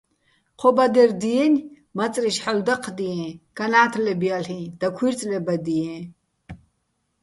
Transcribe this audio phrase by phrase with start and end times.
[0.59, 1.67] ჴო ბადერ დიენი̆,
[1.97, 5.97] მაწრიშ ჰ̦ალო̆ დაჴდიეჼ, განა́თლებ ჲალ'იჼ, დაქუ́ჲრწლებადიეჼ.